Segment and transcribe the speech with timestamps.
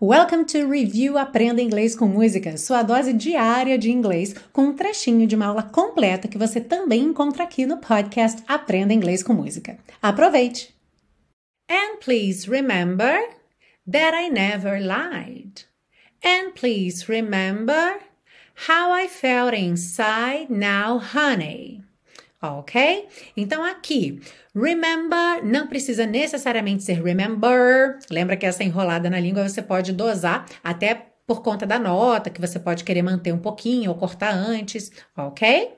[0.00, 5.26] Welcome to Review Aprenda Inglês com Música, sua dose diária de inglês, com um trechinho
[5.26, 9.76] de uma aula completa que você também encontra aqui no podcast Aprenda Inglês com Música.
[10.00, 10.72] Aproveite!
[11.68, 13.18] And please remember
[13.90, 15.64] that I never lied.
[16.24, 17.98] And please remember
[18.68, 21.77] how I felt inside now, honey.
[22.40, 23.08] Ok?
[23.36, 24.20] Então aqui,
[24.54, 27.98] remember não precisa necessariamente ser remember.
[28.10, 32.40] Lembra que essa enrolada na língua você pode dosar até por conta da nota, que
[32.40, 35.76] você pode querer manter um pouquinho ou cortar antes, ok?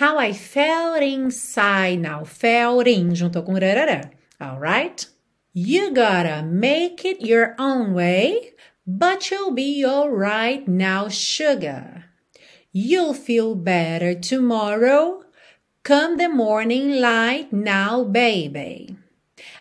[0.00, 2.24] How I felt inside now.
[2.24, 4.10] Felt in, juntou com rarará.
[4.40, 5.08] Alright?
[5.54, 8.54] You gotta make it your own way,
[8.84, 12.06] but you'll be alright now, sugar.
[12.72, 15.23] You'll feel better tomorrow.
[15.84, 18.96] Come the morning light now, baby.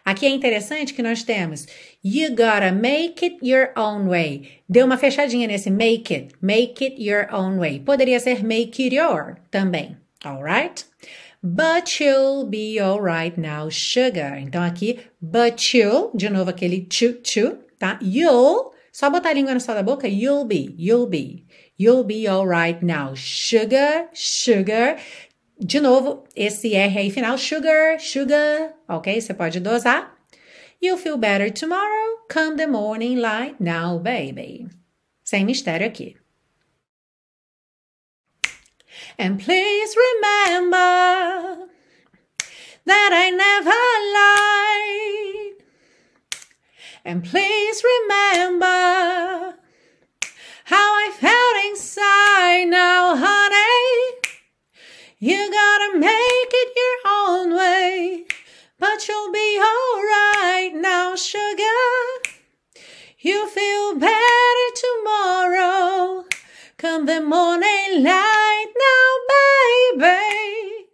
[0.06, 1.68] Aqui é interessante que nós temos
[2.02, 4.62] You gotta make it your own way.
[4.70, 6.34] Deu uma fechadinha nesse make it.
[6.42, 7.82] Make it your own way.
[7.82, 9.98] Poderia ser make it your também.
[10.24, 10.86] Alright?
[11.44, 14.40] But you'll be alright now, sugar.
[14.40, 18.00] Então aqui, but you'll, de novo aquele chu chu, tá?
[18.02, 21.46] You'll, só botar a língua no céu da boca, you'll be, you'll be.
[21.76, 24.98] You'll be alright now, sugar, sugar.
[25.60, 29.22] De novo, esse R aí final, sugar, sugar, ok?
[29.22, 30.18] Você pode dosar.
[30.82, 34.68] You'll feel better tomorrow, come the morning light now, baby.
[35.24, 36.18] Sem mistério aqui.
[39.18, 41.70] And please remember
[42.86, 43.72] that I never
[44.14, 45.64] lied.
[47.06, 49.56] And please remember
[59.04, 61.64] but you'll be alright now, sugar.
[63.20, 66.26] You feel better tomorrow.
[66.78, 70.90] Come the morning light now, baby.